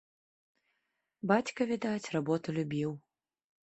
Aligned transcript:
Бацька, 1.33 1.61
відаць, 1.75 2.11
работу 2.19 2.47
любіў. 2.61 2.91